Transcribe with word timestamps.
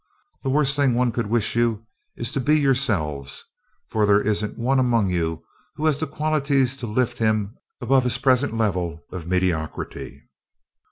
The 0.41 0.49
worst 0.49 0.75
thing 0.75 0.95
one 0.95 1.11
could 1.11 1.27
wish 1.27 1.55
you 1.55 1.85
is 2.15 2.31
to 2.31 2.39
be 2.39 2.59
yourselves, 2.59 3.45
for 3.87 4.07
there 4.07 4.19
isn't 4.19 4.57
one 4.57 4.79
among 4.79 5.11
you 5.11 5.43
who 5.75 5.85
has 5.85 5.99
the 5.99 6.07
qualities 6.07 6.75
to 6.77 6.87
lift 6.87 7.19
him 7.19 7.55
above 7.79 8.05
his 8.05 8.17
present 8.17 8.57
level 8.57 9.03
of 9.11 9.27
mediocrity." 9.27 10.23